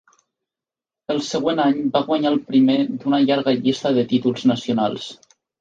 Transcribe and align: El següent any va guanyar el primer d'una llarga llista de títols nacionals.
El 1.15 1.21
següent 1.27 1.61
any 1.67 1.83
va 1.97 2.01
guanyar 2.09 2.31
el 2.37 2.41
primer 2.49 2.79
d'una 3.05 3.23
llarga 3.29 3.57
llista 3.61 3.95
de 3.99 4.09
títols 4.15 4.51
nacionals. 4.55 5.11